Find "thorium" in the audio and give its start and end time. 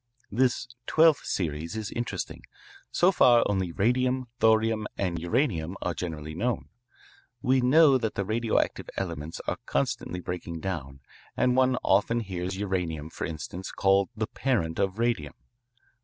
4.39-4.87